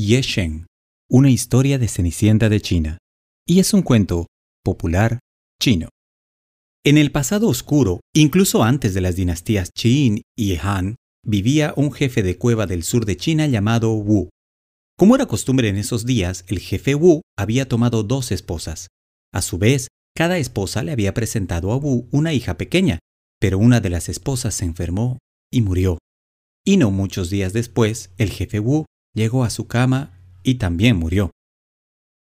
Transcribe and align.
Ye 0.00 0.22
Shen, 0.22 0.66
una 1.10 1.28
historia 1.28 1.78
de 1.78 1.86
Cenicienta 1.86 2.48
de 2.48 2.62
China, 2.62 2.96
y 3.46 3.60
es 3.60 3.74
un 3.74 3.82
cuento 3.82 4.28
popular 4.64 5.18
chino. 5.60 5.90
En 6.86 6.96
el 6.96 7.12
pasado 7.12 7.48
oscuro, 7.48 8.00
incluso 8.14 8.64
antes 8.64 8.94
de 8.94 9.02
las 9.02 9.16
dinastías 9.16 9.68
Qin 9.74 10.22
y 10.38 10.56
Han, 10.56 10.96
vivía 11.22 11.74
un 11.76 11.92
jefe 11.92 12.22
de 12.22 12.38
cueva 12.38 12.66
del 12.66 12.82
sur 12.82 13.04
de 13.04 13.18
China 13.18 13.46
llamado 13.46 13.92
Wu. 13.92 14.30
Como 14.96 15.16
era 15.16 15.26
costumbre 15.26 15.68
en 15.68 15.76
esos 15.76 16.06
días, 16.06 16.46
el 16.48 16.60
jefe 16.60 16.94
Wu 16.94 17.20
había 17.38 17.68
tomado 17.68 18.02
dos 18.02 18.32
esposas. 18.32 18.88
A 19.34 19.42
su 19.42 19.58
vez, 19.58 19.88
cada 20.16 20.38
esposa 20.38 20.82
le 20.82 20.92
había 20.92 21.12
presentado 21.12 21.72
a 21.72 21.76
Wu 21.76 22.08
una 22.10 22.32
hija 22.32 22.56
pequeña, 22.56 23.00
pero 23.38 23.58
una 23.58 23.80
de 23.80 23.90
las 23.90 24.08
esposas 24.08 24.54
se 24.54 24.64
enfermó 24.64 25.18
y 25.52 25.60
murió. 25.60 25.98
Y 26.64 26.78
no 26.78 26.90
muchos 26.90 27.28
días 27.28 27.52
después, 27.52 28.12
el 28.16 28.30
jefe 28.30 28.60
Wu 28.60 28.86
llegó 29.14 29.44
a 29.44 29.50
su 29.50 29.66
cama 29.66 30.18
y 30.42 30.54
también 30.54 30.96
murió. 30.96 31.30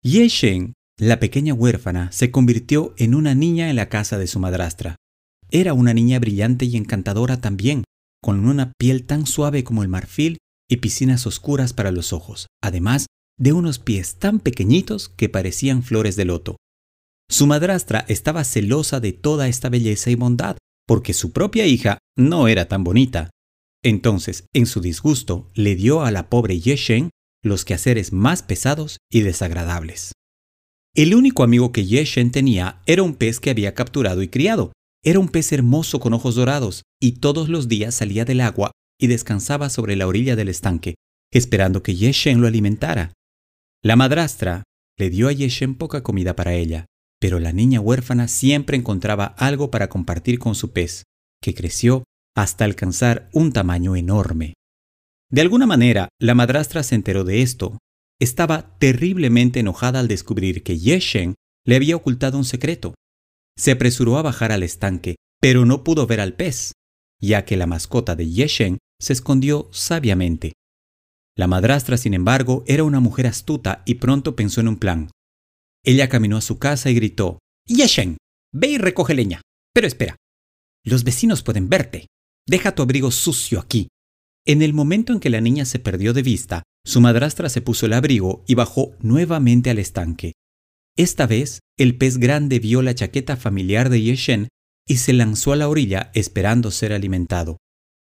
Ye 0.03 0.27
Shen, 0.27 0.73
la 0.97 1.19
pequeña 1.19 1.53
huérfana, 1.53 2.11
se 2.11 2.31
convirtió 2.31 2.93
en 2.97 3.15
una 3.15 3.35
niña 3.35 3.69
en 3.69 3.75
la 3.75 3.89
casa 3.89 4.17
de 4.17 4.27
su 4.27 4.39
madrastra. 4.39 4.95
Era 5.49 5.73
una 5.73 5.93
niña 5.93 6.19
brillante 6.19 6.65
y 6.65 6.75
encantadora 6.77 7.39
también, 7.39 7.83
con 8.21 8.47
una 8.47 8.73
piel 8.77 9.05
tan 9.05 9.25
suave 9.25 9.63
como 9.63 9.83
el 9.83 9.89
marfil 9.89 10.37
y 10.69 10.77
piscinas 10.77 11.27
oscuras 11.27 11.73
para 11.73 11.91
los 11.91 12.13
ojos, 12.13 12.47
además 12.61 13.07
de 13.39 13.53
unos 13.53 13.79
pies 13.79 14.15
tan 14.15 14.39
pequeñitos 14.39 15.09
que 15.09 15.29
parecían 15.29 15.83
flores 15.83 16.15
de 16.15 16.25
loto. 16.25 16.57
Su 17.29 17.45
madrastra 17.45 18.05
estaba 18.07 18.43
celosa 18.43 18.99
de 18.99 19.13
toda 19.13 19.47
esta 19.47 19.69
belleza 19.69 20.09
y 20.09 20.15
bondad, 20.15 20.57
porque 20.87 21.13
su 21.13 21.31
propia 21.31 21.65
hija 21.65 21.99
no 22.17 22.47
era 22.47 22.67
tan 22.67 22.83
bonita. 22.83 23.29
Entonces, 23.83 24.45
en 24.53 24.65
su 24.65 24.81
disgusto, 24.81 25.49
le 25.53 25.75
dio 25.75 26.01
a 26.03 26.11
la 26.11 26.29
pobre 26.29 26.59
Yeshen 26.59 27.09
los 27.43 27.65
quehaceres 27.65 28.11
más 28.11 28.43
pesados 28.43 28.97
y 29.11 29.21
desagradables. 29.21 30.13
El 30.95 31.13
único 31.13 31.43
amigo 31.43 31.71
que 31.71 31.85
Yeshen 31.85 32.31
tenía 32.31 32.81
era 32.85 33.03
un 33.03 33.15
pez 33.15 33.39
que 33.39 33.51
había 33.51 33.73
capturado 33.73 34.21
y 34.23 34.29
criado. 34.29 34.71
Era 35.03 35.19
un 35.19 35.29
pez 35.29 35.51
hermoso 35.51 35.99
con 35.99 36.13
ojos 36.13 36.35
dorados, 36.35 36.83
y 36.99 37.13
todos 37.13 37.49
los 37.49 37.67
días 37.67 37.95
salía 37.95 38.25
del 38.25 38.41
agua 38.41 38.71
y 38.99 39.07
descansaba 39.07 39.69
sobre 39.69 39.95
la 39.95 40.07
orilla 40.07 40.35
del 40.35 40.49
estanque, 40.49 40.95
esperando 41.31 41.83
que 41.83 41.95
Yeshen 41.95 42.41
lo 42.41 42.47
alimentara. 42.47 43.13
La 43.83 43.95
madrastra 43.95 44.63
le 44.97 45.11
dio 45.11 45.27
a 45.27 45.31
Yeshen 45.31 45.75
poca 45.75 46.01
comida 46.01 46.35
para 46.35 46.55
ella, 46.55 46.87
pero 47.19 47.39
la 47.39 47.53
niña 47.53 47.79
huérfana 47.79 48.27
siempre 48.27 48.75
encontraba 48.75 49.25
algo 49.37 49.69
para 49.69 49.89
compartir 49.89 50.39
con 50.39 50.55
su 50.55 50.71
pez, 50.71 51.03
que 51.41 51.53
creció 51.53 52.03
hasta 52.37 52.65
alcanzar 52.65 53.29
un 53.33 53.51
tamaño 53.51 53.95
enorme. 53.95 54.53
De 55.29 55.41
alguna 55.41 55.65
manera, 55.65 56.07
la 56.21 56.35
madrastra 56.35 56.83
se 56.83 56.93
enteró 56.93 57.23
de 57.23 57.41
esto. 57.41 57.79
Estaba 58.19 58.77
terriblemente 58.77 59.59
enojada 59.59 59.99
al 59.99 60.07
descubrir 60.07 60.61
que 60.61 60.77
Yeshen 60.77 61.33
le 61.65 61.75
había 61.75 61.95
ocultado 61.95 62.37
un 62.37 62.45
secreto. 62.45 62.93
Se 63.57 63.71
apresuró 63.71 64.17
a 64.17 64.21
bajar 64.21 64.51
al 64.51 64.61
estanque, 64.61 65.15
pero 65.41 65.65
no 65.65 65.83
pudo 65.83 66.05
ver 66.05 66.19
al 66.19 66.35
pez, 66.35 66.73
ya 67.19 67.43
que 67.43 67.57
la 67.57 67.65
mascota 67.65 68.15
de 68.15 68.29
Yeshen 68.29 68.77
se 69.01 69.13
escondió 69.13 69.67
sabiamente. 69.73 70.53
La 71.35 71.47
madrastra, 71.47 71.97
sin 71.97 72.13
embargo, 72.13 72.63
era 72.67 72.83
una 72.83 72.99
mujer 72.99 73.25
astuta 73.25 73.81
y 73.83 73.95
pronto 73.95 74.35
pensó 74.35 74.61
en 74.61 74.67
un 74.67 74.77
plan. 74.77 75.09
Ella 75.83 76.07
caminó 76.07 76.37
a 76.37 76.41
su 76.41 76.59
casa 76.59 76.91
y 76.91 76.93
gritó, 76.93 77.39
Yeshen, 77.65 78.17
ve 78.53 78.67
y 78.67 78.77
recoge 78.77 79.15
leña. 79.15 79.41
Pero 79.73 79.87
espera, 79.87 80.15
los 80.83 81.03
vecinos 81.03 81.41
pueden 81.41 81.67
verte. 81.67 82.05
Deja 82.47 82.73
tu 82.73 82.81
abrigo 82.81 83.11
sucio 83.11 83.59
aquí. 83.59 83.89
En 84.45 84.61
el 84.61 84.73
momento 84.73 85.11
en 85.11 85.19
que 85.19 85.29
la 85.29 85.41
niña 85.41 85.65
se 85.65 85.79
perdió 85.79 86.13
de 86.13 86.23
vista, 86.23 86.63
su 86.85 87.01
madrastra 87.01 87.49
se 87.49 87.61
puso 87.61 87.85
el 87.85 87.93
abrigo 87.93 88.45
y 88.47 88.55
bajó 88.55 88.95
nuevamente 89.01 89.69
al 89.69 89.79
estanque. 89.79 90.33
Esta 90.95 91.27
vez, 91.27 91.59
el 91.77 91.97
pez 91.97 92.17
grande 92.17 92.59
vio 92.59 92.81
la 92.81 92.95
chaqueta 92.95 93.35
familiar 93.35 93.89
de 93.89 94.01
Yeshen 94.01 94.47
y 94.87 94.97
se 94.97 95.11
lanzó 95.11 95.51
a 95.51 95.57
la 95.57 95.67
orilla 95.67 96.11
esperando 96.13 96.71
ser 96.71 96.93
alimentado. 96.93 97.57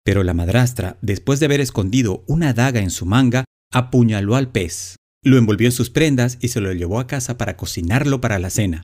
Pero 0.06 0.24
la 0.24 0.36
madrastra, 0.36 1.00
después 1.02 1.40
de 1.40 1.48
haber 1.48 1.62
escondido 1.62 2.24
una 2.28 2.54
daga 2.54 2.80
en 2.80 2.92
su 2.92 3.08
manga, 3.08 3.44
apuñaló 3.74 4.36
al 4.36 4.52
pez. 4.52 4.98
Lo 5.24 5.40
envolvió 5.40 5.68
en 5.68 5.72
sus 5.72 5.90
prendas 5.90 6.38
y 6.40 6.50
se 6.50 6.62
lo 6.62 6.72
llevó 6.72 7.00
a 7.00 7.08
casa 7.08 7.40
para 7.40 7.58
cocinarlo 7.58 8.22
para 8.22 8.38
la 8.38 8.52
cena. 8.52 8.84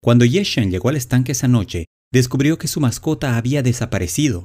Cuando 0.00 0.24
Yeshen 0.24 0.70
llegó 0.70 0.88
al 0.88 0.96
estanque 0.96 1.32
esa 1.32 1.48
noche, 1.48 1.86
descubrió 2.12 2.58
que 2.58 2.68
su 2.68 2.80
mascota 2.80 3.36
había 3.36 3.64
desaparecido. 3.64 4.44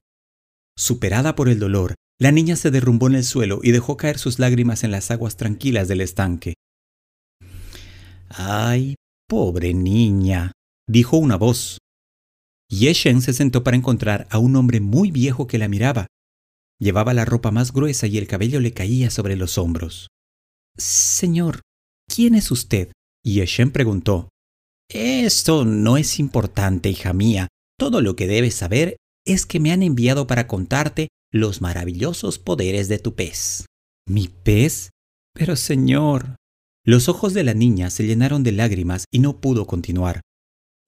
Superada 0.78 1.36
por 1.36 1.50
el 1.50 1.60
dolor, 1.60 1.96
la 2.20 2.32
niña 2.32 2.56
se 2.56 2.70
derrumbó 2.70 3.08
en 3.08 3.16
el 3.16 3.24
suelo 3.24 3.60
y 3.64 3.72
dejó 3.72 3.98
caer 3.98 4.20
sus 4.20 4.38
lágrimas 4.38 4.84
en 4.84 4.92
las 4.92 5.10
aguas 5.10 5.36
tranquilas 5.36 5.88
del 5.88 6.02
estanque. 6.02 6.54
¡Ay, 8.30 8.96
pobre 9.28 9.74
niña! 9.74 10.52
dijo 10.88 11.18
una 11.18 11.36
voz. 11.36 11.80
Yeshen 12.70 13.22
se 13.22 13.34
sentó 13.34 13.64
para 13.64 13.78
encontrar 13.78 14.28
a 14.30 14.38
un 14.38 14.56
hombre 14.56 14.80
muy 14.80 15.10
viejo 15.10 15.48
que 15.48 15.58
la 15.58 15.68
miraba. 15.68 16.08
Llevaba 16.80 17.14
la 17.16 17.26
ropa 17.26 17.50
más 17.50 17.74
gruesa 17.74 18.06
y 18.06 18.20
el 18.20 18.28
cabello 18.28 18.60
le 18.60 18.74
caía 18.74 19.10
sobre 19.10 19.36
los 19.36 19.58
hombros. 19.58 20.10
Señor, 20.78 21.62
¿quién 22.08 22.36
es 22.36 22.52
usted? 22.52 22.92
Yeshen 23.24 23.72
preguntó. 23.72 24.30
Esto 24.90 25.66
no 25.66 25.98
es 25.98 26.20
importante, 26.20 26.90
hija 26.90 27.14
mía. 27.14 27.48
Todo 27.80 28.02
lo 28.02 28.16
que 28.16 28.28
debes 28.28 28.54
saber 28.54 28.98
es 29.28 29.46
que 29.46 29.60
me 29.60 29.72
han 29.72 29.84
enviado 29.84 30.26
para 30.28 30.48
contarte 30.48 31.10
los 31.32 31.62
maravillosos 31.62 32.40
poderes 32.40 32.88
de 32.88 33.00
tu 33.00 33.16
pez. 33.16 33.66
¿Mi 34.08 34.28
pez? 34.28 34.90
Pero, 35.34 35.56
señor. 35.56 36.38
Los 36.86 37.10
ojos 37.10 37.34
de 37.34 37.44
la 37.44 37.54
niña 37.54 37.90
se 37.90 38.08
llenaron 38.08 38.44
de 38.44 38.54
lágrimas 38.54 39.06
y 39.12 39.20
no 39.20 39.42
pudo 39.42 39.68
continuar. 39.68 40.22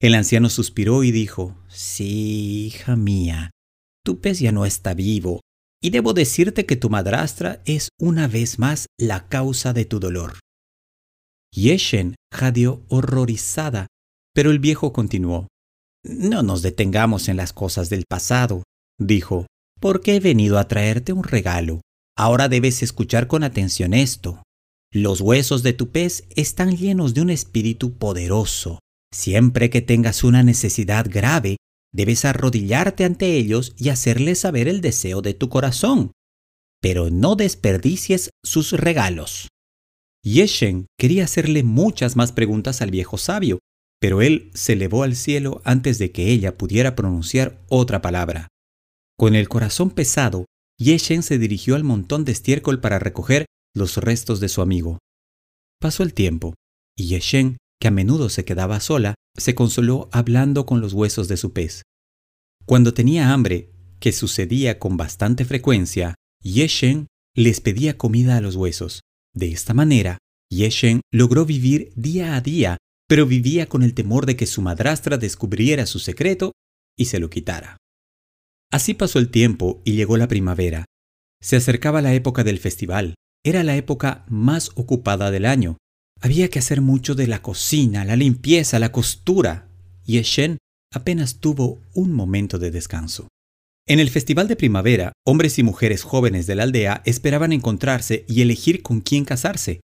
El 0.00 0.14
anciano 0.14 0.48
suspiró 0.48 1.04
y 1.04 1.10
dijo, 1.10 1.54
Sí, 1.68 2.66
hija 2.66 2.96
mía, 2.96 3.50
tu 4.02 4.20
pez 4.20 4.40
ya 4.40 4.50
no 4.50 4.64
está 4.64 4.94
vivo, 4.94 5.42
y 5.82 5.90
debo 5.90 6.14
decirte 6.14 6.64
que 6.64 6.76
tu 6.76 6.88
madrastra 6.88 7.60
es 7.66 7.90
una 7.98 8.26
vez 8.26 8.58
más 8.58 8.86
la 8.98 9.28
causa 9.28 9.74
de 9.74 9.84
tu 9.84 10.00
dolor. 10.00 10.38
Yeshen 11.52 12.14
jadeó 12.32 12.82
horrorizada, 12.88 13.88
pero 14.32 14.50
el 14.50 14.58
viejo 14.58 14.94
continuó. 14.94 15.48
No 16.04 16.42
nos 16.42 16.62
detengamos 16.62 17.28
en 17.28 17.36
las 17.36 17.52
cosas 17.52 17.90
del 17.90 18.04
pasado, 18.08 18.62
dijo, 18.98 19.46
porque 19.80 20.16
he 20.16 20.20
venido 20.20 20.58
a 20.58 20.68
traerte 20.68 21.12
un 21.12 21.24
regalo. 21.24 21.80
Ahora 22.16 22.48
debes 22.48 22.82
escuchar 22.82 23.26
con 23.26 23.44
atención 23.44 23.94
esto. 23.94 24.42
Los 24.92 25.20
huesos 25.20 25.62
de 25.62 25.72
tu 25.72 25.90
pez 25.90 26.24
están 26.36 26.76
llenos 26.76 27.14
de 27.14 27.22
un 27.22 27.30
espíritu 27.30 27.92
poderoso. 27.94 28.78
Siempre 29.12 29.70
que 29.70 29.82
tengas 29.82 30.24
una 30.24 30.42
necesidad 30.42 31.06
grave, 31.08 31.56
Debes 31.92 32.24
arrodillarte 32.24 33.04
ante 33.04 33.36
ellos 33.36 33.74
y 33.76 33.88
hacerles 33.88 34.40
saber 34.40 34.68
el 34.68 34.80
deseo 34.80 35.22
de 35.22 35.34
tu 35.34 35.48
corazón, 35.48 36.12
pero 36.80 37.10
no 37.10 37.34
desperdicies 37.34 38.30
sus 38.44 38.72
regalos. 38.72 39.48
Yeshen 40.22 40.86
quería 40.98 41.24
hacerle 41.24 41.62
muchas 41.62 42.14
más 42.14 42.32
preguntas 42.32 42.80
al 42.80 42.90
viejo 42.90 43.18
sabio, 43.18 43.58
pero 44.00 44.22
él 44.22 44.50
se 44.54 44.72
elevó 44.72 45.02
al 45.02 45.14
cielo 45.14 45.60
antes 45.64 45.98
de 45.98 46.10
que 46.10 46.30
ella 46.30 46.56
pudiera 46.56 46.96
pronunciar 46.96 47.60
otra 47.68 48.02
palabra. 48.02 48.48
Con 49.16 49.34
el 49.34 49.48
corazón 49.48 49.90
pesado, 49.90 50.46
Yeshen 50.78 51.22
se 51.22 51.38
dirigió 51.38 51.76
al 51.76 51.84
montón 51.84 52.24
de 52.24 52.32
estiércol 52.32 52.80
para 52.80 52.98
recoger 52.98 53.44
los 53.74 53.98
restos 53.98 54.40
de 54.40 54.48
su 54.48 54.62
amigo. 54.62 54.98
Pasó 55.78 56.02
el 56.02 56.14
tiempo, 56.14 56.54
y 56.96 57.08
Yeshen, 57.08 57.58
que 57.78 57.88
a 57.88 57.90
menudo 57.90 58.30
se 58.30 58.46
quedaba 58.46 58.80
sola, 58.80 59.14
se 59.36 59.54
consoló 59.54 60.08
hablando 60.10 60.64
con 60.64 60.80
los 60.80 60.94
huesos 60.94 61.28
de 61.28 61.36
su 61.36 61.52
pez. 61.52 61.82
Cuando 62.64 62.94
tenía 62.94 63.32
hambre, 63.32 63.70
que 64.00 64.12
sucedía 64.12 64.78
con 64.78 64.96
bastante 64.96 65.44
frecuencia, 65.44 66.14
Yeshen 66.42 67.08
les 67.34 67.60
pedía 67.60 67.98
comida 67.98 68.38
a 68.38 68.40
los 68.40 68.56
huesos. 68.56 69.02
De 69.34 69.52
esta 69.52 69.74
manera, 69.74 70.18
Yeshen 70.50 71.02
logró 71.12 71.44
vivir 71.44 71.92
día 71.94 72.34
a 72.34 72.40
día, 72.40 72.78
pero 73.10 73.26
vivía 73.26 73.68
con 73.68 73.82
el 73.82 73.92
temor 73.92 74.24
de 74.24 74.36
que 74.36 74.46
su 74.46 74.62
madrastra 74.62 75.18
descubriera 75.18 75.84
su 75.84 75.98
secreto 75.98 76.52
y 76.96 77.06
se 77.06 77.18
lo 77.18 77.28
quitara. 77.28 77.76
Así 78.70 78.94
pasó 78.94 79.18
el 79.18 79.30
tiempo 79.30 79.82
y 79.84 79.94
llegó 79.94 80.16
la 80.16 80.28
primavera. 80.28 80.84
Se 81.42 81.56
acercaba 81.56 82.02
la 82.02 82.14
época 82.14 82.44
del 82.44 82.60
festival. 82.60 83.16
Era 83.44 83.64
la 83.64 83.74
época 83.74 84.24
más 84.28 84.70
ocupada 84.76 85.32
del 85.32 85.46
año, 85.46 85.76
había 86.20 86.50
que 86.50 86.60
hacer 86.60 86.82
mucho 86.82 87.16
de 87.16 87.26
la 87.26 87.42
cocina, 87.42 88.04
la 88.04 88.14
limpieza, 88.14 88.78
la 88.78 88.92
costura, 88.92 89.66
y 90.04 90.18
Eshen 90.18 90.58
apenas 90.94 91.40
tuvo 91.40 91.80
un 91.92 92.12
momento 92.12 92.60
de 92.60 92.70
descanso. 92.70 93.26
En 93.88 93.98
el 93.98 94.10
festival 94.10 94.46
de 94.46 94.54
primavera, 94.54 95.14
hombres 95.26 95.58
y 95.58 95.64
mujeres 95.64 96.04
jóvenes 96.04 96.46
de 96.46 96.54
la 96.54 96.62
aldea 96.62 97.02
esperaban 97.04 97.52
encontrarse 97.52 98.24
y 98.28 98.42
elegir 98.42 98.82
con 98.82 99.00
quién 99.00 99.24
casarse. 99.24 99.80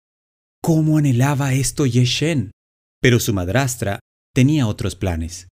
¿Cómo 0.62 0.98
anhelaba 0.98 1.54
esto 1.54 1.86
Yeshen? 1.86 2.52
Pero 3.00 3.20
su 3.20 3.32
madrastra 3.32 4.00
tenía 4.34 4.66
otros 4.66 4.96
planes. 4.96 5.48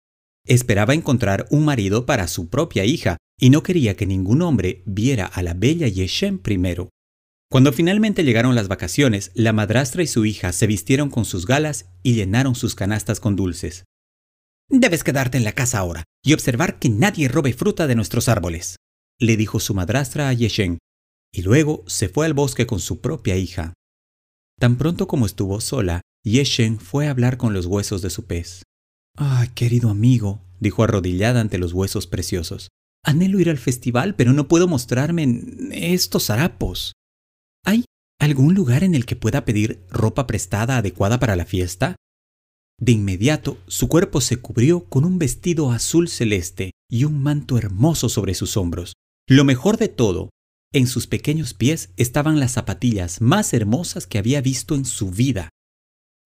Esperaba 0.46 0.94
encontrar 0.94 1.46
un 1.50 1.64
marido 1.64 2.06
para 2.06 2.28
su 2.28 2.48
propia 2.48 2.84
hija 2.84 3.16
y 3.38 3.50
no 3.50 3.62
quería 3.62 3.96
que 3.96 4.06
ningún 4.06 4.42
hombre 4.42 4.82
viera 4.86 5.26
a 5.26 5.42
la 5.42 5.54
bella 5.54 5.88
Yeshen 5.88 6.38
primero. 6.38 6.90
Cuando 7.50 7.72
finalmente 7.72 8.22
llegaron 8.22 8.54
las 8.54 8.68
vacaciones, 8.68 9.32
la 9.34 9.52
madrastra 9.52 10.02
y 10.02 10.06
su 10.06 10.24
hija 10.24 10.52
se 10.52 10.66
vistieron 10.66 11.10
con 11.10 11.24
sus 11.24 11.46
galas 11.46 11.86
y 12.02 12.14
llenaron 12.14 12.54
sus 12.54 12.74
canastas 12.74 13.18
con 13.18 13.34
dulces. 13.34 13.84
Debes 14.68 15.02
quedarte 15.02 15.36
en 15.36 15.42
la 15.42 15.52
casa 15.52 15.78
ahora 15.78 16.04
y 16.22 16.32
observar 16.32 16.78
que 16.78 16.88
nadie 16.88 17.26
robe 17.26 17.52
fruta 17.52 17.88
de 17.88 17.96
nuestros 17.96 18.28
árboles, 18.28 18.76
le 19.18 19.36
dijo 19.36 19.58
su 19.58 19.74
madrastra 19.74 20.28
a 20.28 20.32
Yeshen, 20.32 20.78
y 21.32 21.42
luego 21.42 21.82
se 21.88 22.08
fue 22.08 22.26
al 22.26 22.34
bosque 22.34 22.66
con 22.66 22.78
su 22.78 23.00
propia 23.00 23.36
hija. 23.36 23.74
Tan 24.60 24.76
pronto 24.76 25.08
como 25.08 25.26
estuvo 25.26 25.60
sola, 25.60 26.02
Yeshen 26.24 26.78
fue 26.78 27.06
a 27.06 27.10
hablar 27.10 27.36
con 27.36 27.54
los 27.54 27.66
huesos 27.66 28.02
de 28.02 28.10
su 28.10 28.26
pez. 28.26 28.62
Ah, 29.16 29.46
querido 29.54 29.90
amigo, 29.90 30.42
dijo 30.60 30.82
arrodillada 30.82 31.40
ante 31.40 31.58
los 31.58 31.72
huesos 31.72 32.06
preciosos. 32.06 32.68
Anhelo 33.02 33.40
ir 33.40 33.48
al 33.48 33.58
festival, 33.58 34.14
pero 34.14 34.32
no 34.32 34.46
puedo 34.46 34.68
mostrarme 34.68 35.22
en 35.22 35.70
estos 35.72 36.28
harapos. 36.28 36.92
¿Hay 37.64 37.84
algún 38.18 38.54
lugar 38.54 38.84
en 38.84 38.94
el 38.94 39.06
que 39.06 39.16
pueda 39.16 39.44
pedir 39.44 39.86
ropa 39.88 40.26
prestada 40.26 40.76
adecuada 40.76 41.18
para 41.18 41.36
la 41.36 41.46
fiesta? 41.46 41.96
De 42.78 42.92
inmediato, 42.92 43.58
su 43.66 43.88
cuerpo 43.88 44.20
se 44.20 44.38
cubrió 44.38 44.84
con 44.84 45.04
un 45.04 45.18
vestido 45.18 45.70
azul 45.70 46.08
celeste 46.08 46.72
y 46.90 47.04
un 47.04 47.22
manto 47.22 47.56
hermoso 47.56 48.08
sobre 48.08 48.34
sus 48.34 48.56
hombros. 48.56 48.94
Lo 49.26 49.44
mejor 49.44 49.76
de 49.76 49.88
todo, 49.88 50.30
en 50.72 50.86
sus 50.86 51.06
pequeños 51.06 51.54
pies 51.54 51.90
estaban 51.96 52.40
las 52.40 52.52
zapatillas 52.52 53.20
más 53.20 53.52
hermosas 53.52 54.06
que 54.06 54.18
había 54.18 54.40
visto 54.40 54.74
en 54.74 54.84
su 54.84 55.10
vida. 55.10 55.48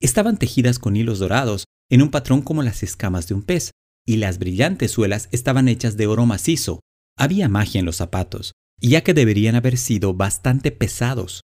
Estaban 0.05 0.37
tejidas 0.37 0.79
con 0.79 0.97
hilos 0.97 1.19
dorados, 1.19 1.65
en 1.91 2.03
un 2.03 2.11
patrón 2.11 2.43
como 2.43 2.63
las 2.63 2.83
escamas 2.83 3.27
de 3.27 3.33
un 3.33 3.43
pez, 3.43 3.71
y 4.07 4.19
las 4.19 4.39
brillantes 4.39 4.91
suelas 4.91 5.31
estaban 5.33 5.67
hechas 5.67 5.97
de 5.97 6.07
oro 6.07 6.27
macizo. 6.27 6.81
Había 7.17 7.49
magia 7.49 7.79
en 7.79 7.87
los 7.87 7.97
zapatos, 7.97 8.53
ya 8.83 9.03
que 9.03 9.15
deberían 9.15 9.55
haber 9.55 9.79
sido 9.79 10.13
bastante 10.13 10.73
pesados. 10.73 11.41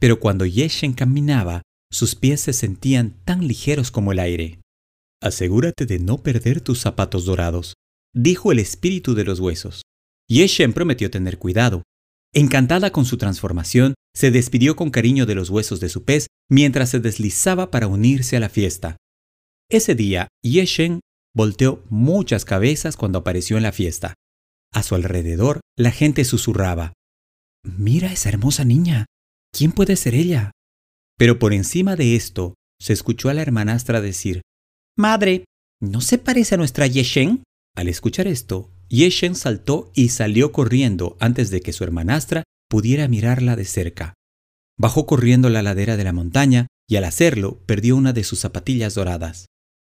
Pero 0.00 0.18
cuando 0.18 0.44
Yeshen 0.44 0.92
caminaba, 0.92 1.62
sus 1.88 2.16
pies 2.16 2.40
se 2.40 2.52
sentían 2.52 3.14
tan 3.24 3.46
ligeros 3.46 3.92
como 3.92 4.10
el 4.10 4.18
aire. 4.18 4.58
Asegúrate 5.22 5.86
de 5.86 6.00
no 6.00 6.18
perder 6.20 6.60
tus 6.60 6.80
zapatos 6.80 7.24
dorados, 7.24 7.74
dijo 8.12 8.50
el 8.50 8.58
espíritu 8.58 9.14
de 9.14 9.22
los 9.22 9.38
huesos. 9.38 9.82
Yeshen 10.28 10.72
prometió 10.72 11.12
tener 11.12 11.38
cuidado. 11.38 11.84
Encantada 12.34 12.90
con 12.90 13.04
su 13.04 13.18
transformación, 13.18 13.94
se 14.16 14.32
despidió 14.32 14.74
con 14.74 14.90
cariño 14.90 15.26
de 15.26 15.36
los 15.36 15.48
huesos 15.48 15.78
de 15.78 15.88
su 15.88 16.02
pez 16.02 16.26
mientras 16.50 16.90
se 16.90 17.00
deslizaba 17.00 17.70
para 17.70 17.86
unirse 17.86 18.36
a 18.36 18.40
la 18.40 18.50
fiesta. 18.50 18.96
Ese 19.70 19.94
día, 19.94 20.28
Yeshen 20.42 21.00
volteó 21.34 21.84
muchas 21.88 22.44
cabezas 22.44 22.96
cuando 22.96 23.20
apareció 23.20 23.56
en 23.56 23.62
la 23.62 23.72
fiesta. 23.72 24.14
A 24.72 24.82
su 24.82 24.94
alrededor, 24.94 25.60
la 25.78 25.92
gente 25.92 26.24
susurraba. 26.24 26.92
Mira 27.64 28.12
esa 28.12 28.28
hermosa 28.28 28.64
niña. 28.64 29.06
¿Quién 29.52 29.72
puede 29.72 29.96
ser 29.96 30.14
ella? 30.14 30.50
Pero 31.16 31.38
por 31.38 31.52
encima 31.52 31.96
de 31.96 32.16
esto, 32.16 32.54
se 32.80 32.92
escuchó 32.92 33.28
a 33.28 33.34
la 33.34 33.42
hermanastra 33.42 34.00
decir, 34.00 34.42
Madre, 34.96 35.44
¿no 35.80 36.00
se 36.00 36.18
parece 36.18 36.56
a 36.56 36.58
nuestra 36.58 36.86
Yeshen? 36.86 37.44
Al 37.76 37.88
escuchar 37.88 38.26
esto, 38.26 38.70
Yeshen 38.88 39.34
saltó 39.34 39.92
y 39.94 40.08
salió 40.08 40.50
corriendo 40.50 41.16
antes 41.20 41.50
de 41.50 41.60
que 41.60 41.72
su 41.72 41.84
hermanastra 41.84 42.42
pudiera 42.68 43.06
mirarla 43.06 43.54
de 43.54 43.64
cerca. 43.64 44.14
Bajó 44.80 45.04
corriendo 45.04 45.50
la 45.50 45.60
ladera 45.60 45.98
de 45.98 46.04
la 46.04 46.14
montaña 46.14 46.68
y 46.88 46.96
al 46.96 47.04
hacerlo 47.04 47.60
perdió 47.66 47.96
una 47.96 48.14
de 48.14 48.24
sus 48.24 48.38
zapatillas 48.38 48.94
doradas. 48.94 49.44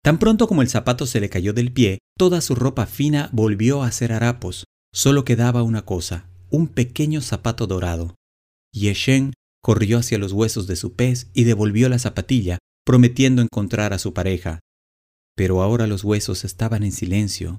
Tan 0.04 0.20
pronto 0.20 0.46
como 0.46 0.62
el 0.62 0.68
zapato 0.68 1.06
se 1.06 1.22
le 1.22 1.30
cayó 1.30 1.54
del 1.54 1.72
pie, 1.72 2.00
toda 2.18 2.42
su 2.42 2.54
ropa 2.54 2.86
fina 2.86 3.30
volvió 3.32 3.84
a 3.84 3.92
ser 3.94 4.12
harapos. 4.12 4.66
Solo 4.94 5.24
quedaba 5.24 5.64
una 5.64 5.86
cosa, 5.86 6.28
un 6.50 6.68
pequeño 6.68 7.22
zapato 7.22 7.66
dorado. 7.66 8.16
Yeshen 8.74 9.32
corrió 9.62 10.00
hacia 10.00 10.18
los 10.18 10.34
huesos 10.34 10.68
de 10.68 10.76
su 10.76 10.92
pez 10.98 11.32
y 11.34 11.46
devolvió 11.46 11.88
la 11.88 11.98
zapatilla, 11.98 12.58
prometiendo 12.86 13.42
encontrar 13.42 13.94
a 13.94 14.00
su 14.00 14.14
pareja. 14.14 14.60
Pero 15.38 15.62
ahora 15.62 15.88
los 15.88 16.04
huesos 16.04 16.44
estaban 16.44 16.84
en 16.84 16.92
silencio. 16.92 17.58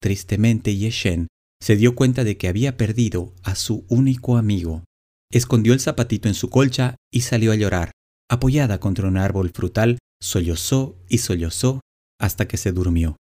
Tristemente 0.00 0.76
Yeshen 0.76 1.26
se 1.60 1.74
dio 1.74 1.96
cuenta 1.96 2.22
de 2.22 2.36
que 2.36 2.46
había 2.46 2.76
perdido 2.76 3.34
a 3.42 3.56
su 3.56 3.84
único 3.88 4.36
amigo. 4.36 4.84
Escondió 5.34 5.72
el 5.72 5.80
zapatito 5.80 6.28
en 6.28 6.34
su 6.34 6.48
colcha 6.48 6.94
y 7.12 7.22
salió 7.22 7.50
a 7.50 7.56
llorar, 7.56 7.90
apoyada 8.30 8.78
contra 8.78 9.08
un 9.08 9.16
árbol 9.16 9.50
frutal 9.50 9.98
sollozó 10.22 10.96
y 11.08 11.18
sollozó 11.18 11.80
hasta 12.20 12.46
que 12.46 12.56
se 12.56 12.70
durmió. 12.70 13.16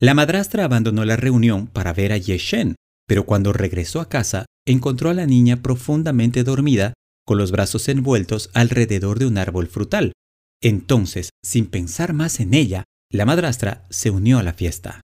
La 0.00 0.14
madrastra 0.14 0.64
abandonó 0.64 1.04
la 1.04 1.14
reunión 1.14 1.68
para 1.68 1.92
ver 1.92 2.10
a 2.10 2.18
Yeshen, 2.18 2.74
pero 3.06 3.24
cuando 3.24 3.52
regresó 3.52 4.00
a 4.00 4.08
casa 4.08 4.46
encontró 4.66 5.10
a 5.10 5.14
la 5.14 5.26
niña 5.26 5.62
profundamente 5.62 6.42
dormida 6.42 6.92
con 7.24 7.38
los 7.38 7.52
brazos 7.52 7.88
envueltos 7.88 8.50
alrededor 8.52 9.20
de 9.20 9.26
un 9.26 9.38
árbol 9.38 9.68
frutal. 9.68 10.12
Entonces, 10.60 11.30
sin 11.44 11.66
pensar 11.66 12.14
más 12.14 12.40
en 12.40 12.52
ella, 12.52 12.82
la 13.12 13.26
madrastra 13.26 13.86
se 13.90 14.10
unió 14.10 14.38
a 14.38 14.42
la 14.42 14.54
fiesta. 14.54 15.02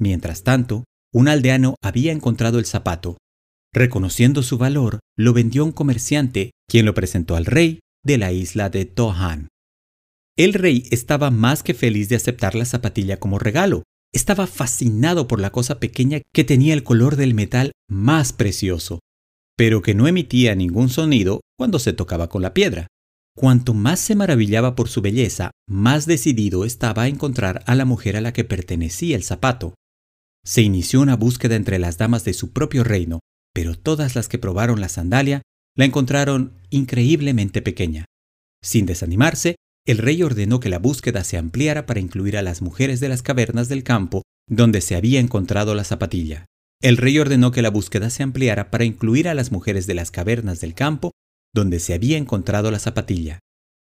Mientras 0.00 0.42
tanto, 0.42 0.82
un 1.12 1.28
aldeano 1.28 1.76
había 1.80 2.10
encontrado 2.10 2.58
el 2.58 2.66
zapato. 2.66 3.18
Reconociendo 3.72 4.42
su 4.42 4.58
valor, 4.58 4.98
lo 5.20 5.34
vendió 5.34 5.62
a 5.62 5.66
un 5.66 5.72
comerciante, 5.72 6.52
quien 6.68 6.86
lo 6.86 6.94
presentó 6.94 7.36
al 7.36 7.44
rey 7.44 7.80
de 8.04 8.16
la 8.16 8.32
isla 8.32 8.70
de 8.70 8.86
Tohan. 8.86 9.48
El 10.36 10.54
rey 10.54 10.84
estaba 10.90 11.30
más 11.30 11.62
que 11.62 11.74
feliz 11.74 12.08
de 12.08 12.16
aceptar 12.16 12.54
la 12.54 12.64
zapatilla 12.64 13.18
como 13.18 13.38
regalo. 13.38 13.82
Estaba 14.14 14.46
fascinado 14.46 15.28
por 15.28 15.38
la 15.38 15.50
cosa 15.50 15.78
pequeña 15.78 16.22
que 16.32 16.44
tenía 16.44 16.72
el 16.72 16.82
color 16.82 17.16
del 17.16 17.34
metal 17.34 17.72
más 17.88 18.32
precioso, 18.32 19.00
pero 19.56 19.82
que 19.82 19.94
no 19.94 20.08
emitía 20.08 20.54
ningún 20.54 20.88
sonido 20.88 21.42
cuando 21.58 21.78
se 21.78 21.92
tocaba 21.92 22.28
con 22.28 22.40
la 22.40 22.54
piedra. 22.54 22.86
Cuanto 23.36 23.74
más 23.74 24.00
se 24.00 24.14
maravillaba 24.14 24.74
por 24.74 24.88
su 24.88 25.02
belleza, 25.02 25.50
más 25.68 26.06
decidido 26.06 26.64
estaba 26.64 27.02
a 27.02 27.08
encontrar 27.08 27.62
a 27.66 27.74
la 27.74 27.84
mujer 27.84 28.16
a 28.16 28.20
la 28.22 28.32
que 28.32 28.44
pertenecía 28.44 29.16
el 29.16 29.22
zapato. 29.22 29.74
Se 30.44 30.62
inició 30.62 31.02
una 31.02 31.16
búsqueda 31.16 31.56
entre 31.56 31.78
las 31.78 31.98
damas 31.98 32.24
de 32.24 32.32
su 32.32 32.52
propio 32.52 32.82
reino, 32.84 33.20
pero 33.60 33.74
todas 33.74 34.14
las 34.14 34.26
que 34.26 34.38
probaron 34.38 34.80
la 34.80 34.88
sandalia 34.88 35.42
la 35.76 35.84
encontraron 35.84 36.54
increíblemente 36.70 37.60
pequeña. 37.60 38.06
Sin 38.62 38.86
desanimarse, 38.86 39.56
el 39.86 39.98
rey 39.98 40.22
ordenó 40.22 40.60
que 40.60 40.70
la 40.70 40.78
búsqueda 40.78 41.24
se 41.24 41.36
ampliara 41.36 41.84
para 41.84 42.00
incluir 42.00 42.38
a 42.38 42.42
las 42.42 42.62
mujeres 42.62 43.00
de 43.00 43.10
las 43.10 43.20
cavernas 43.20 43.68
del 43.68 43.82
campo 43.82 44.22
donde 44.48 44.80
se 44.80 44.96
había 44.96 45.20
encontrado 45.20 45.74
la 45.74 45.84
zapatilla. 45.84 46.46
El 46.80 46.96
rey 46.96 47.18
ordenó 47.18 47.50
que 47.50 47.60
la 47.60 47.68
búsqueda 47.68 48.08
se 48.08 48.22
ampliara 48.22 48.70
para 48.70 48.86
incluir 48.86 49.28
a 49.28 49.34
las 49.34 49.52
mujeres 49.52 49.86
de 49.86 49.92
las 49.92 50.10
cavernas 50.10 50.62
del 50.62 50.72
campo 50.72 51.10
donde 51.54 51.80
se 51.80 51.92
había 51.92 52.16
encontrado 52.16 52.70
la 52.70 52.78
zapatilla. 52.78 53.40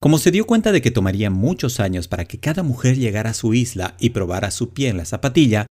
Como 0.00 0.16
se 0.16 0.30
dio 0.30 0.46
cuenta 0.46 0.72
de 0.72 0.80
que 0.80 0.90
tomaría 0.90 1.28
muchos 1.28 1.78
años 1.78 2.08
para 2.08 2.24
que 2.24 2.40
cada 2.40 2.62
mujer 2.62 2.96
llegara 2.96 3.28
a 3.28 3.34
su 3.34 3.52
isla 3.52 3.98
y 4.00 4.10
probara 4.10 4.50
su 4.50 4.70
pie 4.72 4.88
en 4.88 4.96
la 4.96 5.04
zapatilla, 5.04 5.66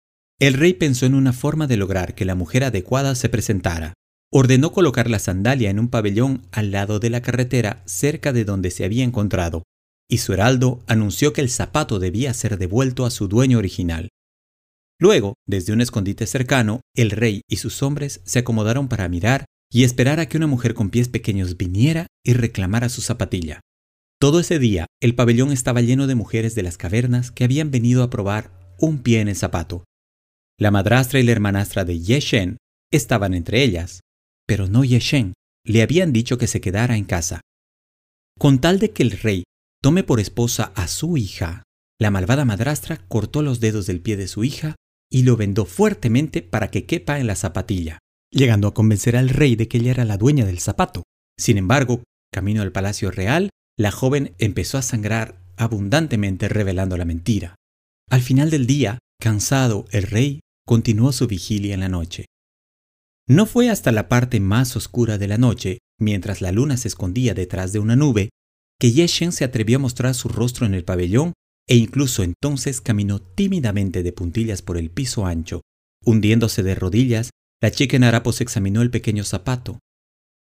el 0.41 0.55
rey 0.55 0.75
pensó 0.75 1.07
en 1.07 1.15
una 1.15 1.33
forma 1.33 1.67
de 1.67 1.77
lograr 1.77 2.15
que 2.15 2.25
la 2.25 2.35
mujer 2.35 2.65
adecuada 2.65 3.15
se 3.15 3.29
presentara. 3.29 3.95
Ordenó 4.33 4.73
colocar 4.73 5.11
la 5.11 5.19
sandalia 5.19 5.71
en 5.71 5.79
un 5.79 5.89
pabellón 5.89 6.47
al 6.53 6.71
lado 6.71 6.99
de 6.99 7.11
la 7.11 7.21
carretera 7.21 7.83
cerca 7.87 8.33
de 8.33 8.45
donde 8.45 8.71
se 8.71 8.85
había 8.85 9.05
encontrado, 9.05 9.63
y 10.09 10.19
su 10.19 10.33
heraldo 10.33 10.83
anunció 10.87 11.33
que 11.33 11.43
el 11.43 11.51
zapato 11.51 11.99
debía 11.99 12.35
ser 12.35 12.59
devuelto 12.59 13.07
a 13.07 13.11
su 13.11 13.29
dueño 13.29 13.59
original. 13.59 14.09
Luego, 14.99 15.35
desde 15.47 15.73
un 15.73 15.81
escondite 15.81 16.27
cercano, 16.27 16.81
el 16.95 17.11
rey 17.11 17.43
y 17.49 17.57
sus 17.57 17.83
hombres 17.83 18.21
se 18.25 18.39
acomodaron 18.39 18.89
para 18.89 19.09
mirar 19.09 19.47
y 19.71 19.85
esperar 19.85 20.21
a 20.21 20.27
que 20.27 20.37
una 20.37 20.47
mujer 20.47 20.75
con 20.75 20.91
pies 20.91 21.09
pequeños 21.09 21.57
viniera 21.57 22.07
y 22.25 22.35
reclamara 22.35 22.89
su 22.89 23.01
zapatilla. 23.01 23.61
Todo 24.21 24.39
ese 24.39 24.59
día, 24.59 24.87
el 25.01 25.15
pabellón 25.15 25.51
estaba 25.51 25.81
lleno 25.81 26.07
de 26.07 26.15
mujeres 26.15 26.55
de 26.55 26.63
las 26.63 26.77
cavernas 26.77 27.31
que 27.31 27.45
habían 27.45 27.71
venido 27.71 28.03
a 28.03 28.11
probar 28.11 28.53
un 28.79 29.03
pie 29.03 29.21
en 29.21 29.29
el 29.29 29.37
zapato. 29.37 29.83
La 30.63 30.71
madrastra 30.71 31.19
y 31.19 31.25
la 31.25 31.33
hermanastra 31.33 31.85
de 31.85 31.99
Yeshen 31.99 32.59
estaban 32.93 33.35
entre 33.35 33.65
ellas, 33.65 34.03
pero 34.47 34.69
no 34.69 34.85
Yeshen. 34.85 35.33
Le 35.67 35.83
habían 35.83 36.13
dicho 36.13 36.39
que 36.39 36.47
se 36.47 36.61
quedara 36.61 36.97
en 36.97 37.03
casa. 37.03 37.41
Con 38.39 38.61
tal 38.61 38.79
de 38.79 38.93
que 38.93 39.03
el 39.03 39.11
rey 39.11 39.43
tome 39.83 40.05
por 40.05 40.21
esposa 40.21 40.73
a 40.77 40.87
su 40.87 41.17
hija. 41.17 41.65
La 42.01 42.13
malvada 42.13 42.45
madrastra 42.45 42.99
cortó 43.09 43.43
los 43.43 43.59
dedos 43.59 43.87
del 43.87 44.01
pie 44.01 44.17
de 44.17 44.29
su 44.29 44.45
hija 44.45 44.77
y 45.11 45.25
lo 45.25 45.37
vendó 45.37 45.65
fuertemente 45.65 46.43
para 46.43 46.71
que 46.71 46.87
quepa 46.87 47.19
en 47.19 47.27
la 47.27 47.35
zapatilla, 47.35 47.99
llegando 48.31 48.69
a 48.69 48.75
convencer 48.75 49.17
al 49.17 49.31
rey 49.31 49.57
de 49.57 49.67
que 49.67 49.79
ella 49.79 49.91
era 49.91 50.05
la 50.05 50.17
dueña 50.17 50.45
del 50.45 50.61
zapato. 50.61 51.03
Sin 51.37 51.59
embargo, 51.59 52.05
camino 52.33 52.63
al 52.63 52.71
palacio 52.71 53.11
real, 53.11 53.51
la 53.77 53.91
joven 53.91 54.37
empezó 54.39 54.79
a 54.79 54.83
sangrar 54.83 55.43
abundantemente 55.57 56.49
revelando 56.49 56.97
la 56.97 57.05
mentira. 57.05 57.57
Al 58.09 58.21
final 58.21 58.51
del 58.51 58.69
día, 58.69 59.01
cansado, 59.21 59.87
el 59.91 60.05
rey 60.05 60.39
continuó 60.67 61.13
su 61.13 61.27
vigilia 61.27 61.75
en 61.75 61.81
la 61.81 61.89
noche. 61.89 62.27
No 63.29 63.47
fue 63.47 63.71
hasta 63.71 63.93
la 63.93 64.09
parte 64.09 64.41
más 64.41 64.77
oscura 64.77 65.19
de 65.19 65.29
la 65.29 65.39
noche, 65.39 65.79
mientras 65.99 66.41
la 66.41 66.53
luna 66.53 66.77
se 66.77 66.89
escondía 66.89 67.35
detrás 67.35 67.73
de 67.73 67.79
una 67.79 67.97
nube, 67.97 68.31
que 68.79 68.93
Yeshen 68.93 69.33
se 69.33 69.45
atrevió 69.45 69.77
a 69.77 69.81
mostrar 69.81 70.15
su 70.15 70.29
rostro 70.29 70.67
en 70.67 70.75
el 70.75 70.85
pabellón 70.85 71.33
e 71.69 71.77
incluso 71.77 72.25
entonces 72.25 72.81
caminó 72.81 73.21
tímidamente 73.21 74.03
de 74.03 74.13
puntillas 74.13 74.63
por 74.63 74.77
el 74.77 74.91
piso 74.91 75.25
ancho. 75.25 75.61
Hundiéndose 76.05 76.63
de 76.65 76.75
rodillas, 76.75 77.31
la 77.63 77.71
chica 77.71 77.97
en 77.97 78.05
harapos 78.05 78.41
examinó 78.41 78.83
el 78.83 78.91
pequeño 78.91 79.23
zapato. 79.23 79.79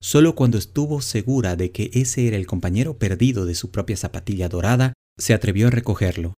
Solo 0.01 0.35
cuando 0.35 0.57
estuvo 0.57 1.01
segura 1.01 1.55
de 1.55 1.71
que 1.71 1.89
ese 1.93 2.27
era 2.27 2.37
el 2.37 2.45
compañero 2.45 2.99
perdido 2.99 3.45
de 3.45 3.55
su 3.55 3.71
propia 3.71 3.97
zapatilla 3.97 4.47
dorada, 4.47 4.93
se 5.17 5.33
atrevió 5.33 5.67
a 5.67 5.71
recogerlo. 5.71 6.35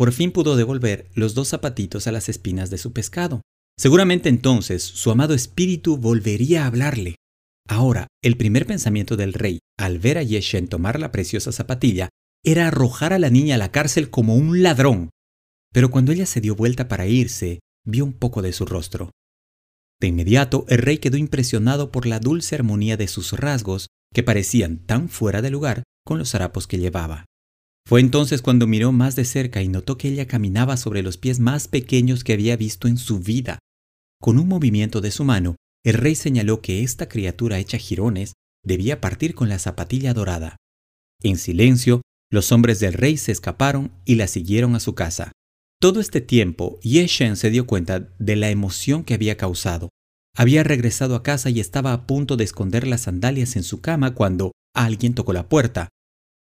Por 0.00 0.12
fin 0.12 0.32
pudo 0.32 0.56
devolver 0.56 1.10
los 1.12 1.34
dos 1.34 1.48
zapatitos 1.48 2.06
a 2.06 2.10
las 2.10 2.30
espinas 2.30 2.70
de 2.70 2.78
su 2.78 2.94
pescado. 2.94 3.42
Seguramente 3.78 4.30
entonces 4.30 4.82
su 4.82 5.10
amado 5.10 5.34
espíritu 5.34 5.98
volvería 5.98 6.64
a 6.64 6.68
hablarle. 6.68 7.16
Ahora, 7.68 8.06
el 8.24 8.38
primer 8.38 8.64
pensamiento 8.64 9.18
del 9.18 9.34
rey, 9.34 9.58
al 9.78 9.98
ver 9.98 10.16
a 10.16 10.22
Yeshen 10.22 10.68
tomar 10.68 10.98
la 10.98 11.12
preciosa 11.12 11.52
zapatilla, 11.52 12.08
era 12.42 12.68
arrojar 12.68 13.12
a 13.12 13.18
la 13.18 13.28
niña 13.28 13.56
a 13.56 13.58
la 13.58 13.72
cárcel 13.72 14.08
como 14.08 14.36
un 14.36 14.62
ladrón. 14.62 15.10
Pero 15.70 15.90
cuando 15.90 16.12
ella 16.12 16.24
se 16.24 16.40
dio 16.40 16.56
vuelta 16.56 16.88
para 16.88 17.06
irse, 17.06 17.60
vio 17.84 18.06
un 18.06 18.14
poco 18.14 18.40
de 18.40 18.54
su 18.54 18.64
rostro. 18.64 19.10
De 20.00 20.06
inmediato, 20.08 20.64
el 20.70 20.78
rey 20.78 20.96
quedó 20.96 21.18
impresionado 21.18 21.92
por 21.92 22.06
la 22.06 22.20
dulce 22.20 22.54
armonía 22.54 22.96
de 22.96 23.06
sus 23.06 23.34
rasgos, 23.34 23.88
que 24.14 24.22
parecían 24.22 24.78
tan 24.78 25.10
fuera 25.10 25.42
de 25.42 25.50
lugar 25.50 25.82
con 26.06 26.18
los 26.18 26.34
harapos 26.34 26.66
que 26.66 26.78
llevaba. 26.78 27.26
Fue 27.90 28.00
entonces 28.00 28.40
cuando 28.40 28.68
miró 28.68 28.92
más 28.92 29.16
de 29.16 29.24
cerca 29.24 29.62
y 29.62 29.66
notó 29.66 29.98
que 29.98 30.06
ella 30.06 30.28
caminaba 30.28 30.76
sobre 30.76 31.02
los 31.02 31.16
pies 31.16 31.40
más 31.40 31.66
pequeños 31.66 32.22
que 32.22 32.32
había 32.32 32.56
visto 32.56 32.86
en 32.86 32.96
su 32.96 33.18
vida. 33.18 33.58
Con 34.20 34.38
un 34.38 34.46
movimiento 34.46 35.00
de 35.00 35.10
su 35.10 35.24
mano, 35.24 35.56
el 35.84 35.94
rey 35.94 36.14
señaló 36.14 36.62
que 36.62 36.84
esta 36.84 37.08
criatura 37.08 37.58
hecha 37.58 37.78
jirones 37.78 38.34
debía 38.64 39.00
partir 39.00 39.34
con 39.34 39.48
la 39.48 39.58
zapatilla 39.58 40.14
dorada. 40.14 40.56
En 41.20 41.36
silencio, 41.36 42.00
los 42.30 42.52
hombres 42.52 42.78
del 42.78 42.92
rey 42.92 43.16
se 43.16 43.32
escaparon 43.32 43.90
y 44.04 44.14
la 44.14 44.28
siguieron 44.28 44.76
a 44.76 44.80
su 44.80 44.94
casa. 44.94 45.32
Todo 45.80 45.98
este 45.98 46.20
tiempo, 46.20 46.78
Yeshen 46.82 47.34
se 47.34 47.50
dio 47.50 47.66
cuenta 47.66 48.14
de 48.20 48.36
la 48.36 48.50
emoción 48.50 49.02
que 49.02 49.14
había 49.14 49.36
causado. 49.36 49.88
Había 50.36 50.62
regresado 50.62 51.16
a 51.16 51.24
casa 51.24 51.50
y 51.50 51.58
estaba 51.58 51.92
a 51.92 52.06
punto 52.06 52.36
de 52.36 52.44
esconder 52.44 52.86
las 52.86 53.00
sandalias 53.00 53.56
en 53.56 53.64
su 53.64 53.80
cama 53.80 54.14
cuando 54.14 54.52
alguien 54.76 55.14
tocó 55.14 55.32
la 55.32 55.48
puerta. 55.48 55.88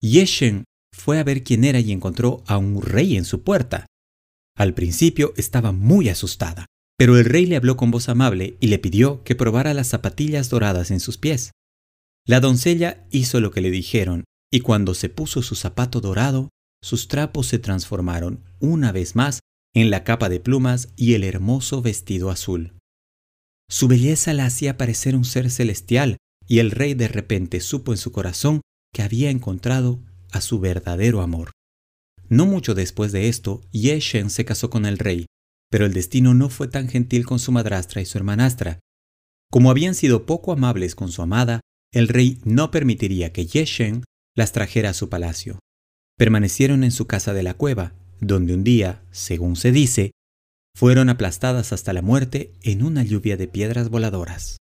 Yeshen 0.02 0.64
fue 0.96 1.20
a 1.20 1.24
ver 1.24 1.44
quién 1.44 1.66
era 1.66 1.80
y 1.80 1.92
encontró 1.92 2.44
a 2.48 2.58
un 2.58 2.82
rey 2.82 3.18
en 3.18 3.25
su 3.25 3.44
puerta. 3.44 3.86
Al 4.58 4.74
principio 4.74 5.34
estaba 5.36 5.72
muy 5.72 6.10
asustada, 6.10 6.66
pero 6.98 7.18
el 7.18 7.25
rey 7.25 7.46
le 7.46 7.58
habló 7.58 7.75
con 7.75 7.92
voz 7.92 8.08
amable 8.08 8.58
y 8.62 8.68
le 8.68 8.80
pidió 8.80 9.24
que 9.24 9.36
probara 9.36 9.74
las 9.74 9.88
zapatillas 9.88 10.50
doradas 10.50 10.92
en 10.92 11.02
sus 11.02 11.18
pies. 11.18 11.52
La 12.25 12.40
doncella 12.40 13.06
hizo 13.12 13.42
lo 13.42 13.52
que 13.52 13.62
le 13.62 13.70
dijeron, 13.70 14.24
y 14.52 14.62
cuando 14.62 14.94
se 14.94 15.10
puso 15.10 15.44
su 15.44 15.56
zapato 15.56 16.00
dorado, 16.00 16.50
sus 16.82 17.08
trapos 17.08 17.48
se 17.48 17.60
transformaron 17.60 18.44
una 18.60 18.92
vez 18.92 19.16
más 19.16 19.42
en 19.75 19.90
la 19.90 20.04
capa 20.06 20.30
de 20.30 20.40
plumas 20.40 20.88
y 20.96 21.14
el 21.14 21.24
hermoso 21.24 21.82
vestido 21.82 22.30
azul. 22.30 22.74
Su 23.70 23.88
belleza 23.88 24.34
la 24.34 24.46
hacía 24.46 24.78
parecer 24.78 25.16
un 25.16 25.25
ser 25.25 25.52
celestial, 25.52 26.18
y 26.48 26.60
el 26.60 26.72
rey 26.72 26.94
de 26.94 27.10
repente 27.10 27.60
supo 27.60 27.92
en 27.92 27.98
su 27.98 28.12
corazón 28.12 28.62
que 28.94 29.02
había 29.02 29.30
encontrado 29.30 30.00
a 30.32 30.41
su 30.41 30.60
verdadero 30.60 31.22
amor. 31.22 31.51
No 32.27 32.46
mucho 32.46 32.74
después 32.74 33.12
de 33.12 33.29
esto, 33.29 33.62
Yeshen 33.72 34.29
se 34.29 34.46
casó 34.46 34.70
con 34.70 34.86
el 34.86 34.98
rey, 34.98 35.25
pero 35.70 35.86
el 35.86 35.94
destino 35.94 36.34
no 36.34 36.50
fue 36.50 36.67
tan 36.67 36.88
gentil 36.88 37.25
con 37.25 37.39
su 37.39 37.51
madrastra 37.51 38.01
y 38.01 38.05
su 38.05 38.17
hermanastra. 38.17 38.79
Como 39.51 39.70
habían 39.70 39.96
sido 39.96 40.25
poco 40.25 40.51
amables 40.51 40.96
con 40.96 41.12
su 41.12 41.22
amada, 41.22 41.62
el 41.94 42.08
rey 42.08 42.39
no 42.44 42.72
permitiría 42.72 43.32
que 43.32 43.46
Yeshen 43.46 44.03
las 44.36 44.51
trajera 44.51 44.89
a 44.89 44.94
su 44.94 45.10
palacio 45.10 45.60
permanecieron 46.17 46.84
en 46.84 46.91
su 46.91 47.08
casa 47.08 47.34
de 47.34 47.44
la 47.44 47.55
cueva, 47.55 47.94
donde 48.20 48.53
un 48.53 48.63
día, 48.63 49.03
según 49.12 49.55
se 49.55 49.72
dice, 49.72 50.12
fueron 50.75 51.10
aplastadas 51.10 51.74
hasta 51.74 51.94
la 51.94 52.01
muerte 52.01 52.53
en 52.62 52.84
una 52.84 53.03
lluvia 53.03 53.38
de 53.38 53.48
piedras 53.48 53.89
voladoras. 53.89 54.58